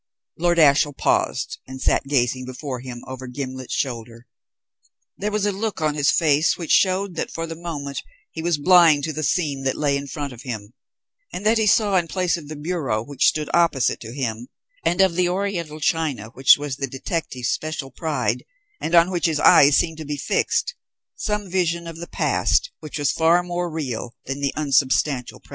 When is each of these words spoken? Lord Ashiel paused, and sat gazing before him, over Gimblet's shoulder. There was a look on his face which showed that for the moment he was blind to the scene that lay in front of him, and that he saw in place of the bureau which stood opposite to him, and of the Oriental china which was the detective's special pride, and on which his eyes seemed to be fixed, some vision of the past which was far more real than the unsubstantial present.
Lord 0.39 0.57
Ashiel 0.57 0.93
paused, 0.93 1.59
and 1.67 1.79
sat 1.79 2.07
gazing 2.07 2.45
before 2.45 2.79
him, 2.79 3.03
over 3.05 3.27
Gimblet's 3.27 3.75
shoulder. 3.75 4.25
There 5.15 5.29
was 5.29 5.45
a 5.45 5.51
look 5.51 5.79
on 5.79 5.93
his 5.93 6.09
face 6.09 6.57
which 6.57 6.71
showed 6.71 7.13
that 7.17 7.29
for 7.29 7.45
the 7.45 7.55
moment 7.55 8.01
he 8.31 8.41
was 8.41 8.57
blind 8.57 9.03
to 9.03 9.13
the 9.13 9.21
scene 9.21 9.61
that 9.61 9.75
lay 9.77 9.95
in 9.95 10.07
front 10.07 10.33
of 10.33 10.41
him, 10.41 10.73
and 11.31 11.45
that 11.45 11.59
he 11.59 11.67
saw 11.67 11.97
in 11.97 12.07
place 12.07 12.35
of 12.35 12.47
the 12.47 12.55
bureau 12.55 13.03
which 13.03 13.27
stood 13.27 13.47
opposite 13.53 13.99
to 13.99 14.11
him, 14.11 14.47
and 14.83 15.01
of 15.01 15.13
the 15.13 15.29
Oriental 15.29 15.79
china 15.79 16.29
which 16.29 16.57
was 16.57 16.77
the 16.77 16.87
detective's 16.87 17.49
special 17.51 17.91
pride, 17.91 18.43
and 18.79 18.95
on 18.95 19.11
which 19.11 19.27
his 19.27 19.39
eyes 19.39 19.77
seemed 19.77 19.99
to 19.99 20.03
be 20.05 20.17
fixed, 20.17 20.73
some 21.15 21.47
vision 21.47 21.85
of 21.85 21.97
the 21.97 22.07
past 22.07 22.71
which 22.79 22.97
was 22.97 23.11
far 23.11 23.43
more 23.43 23.69
real 23.69 24.15
than 24.25 24.41
the 24.41 24.51
unsubstantial 24.55 25.39
present. 25.39 25.49